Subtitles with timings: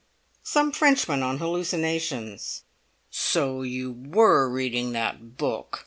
[0.41, 2.63] "Some Frenchman on hallucinations."
[3.11, 5.79] "So you were reading that book!"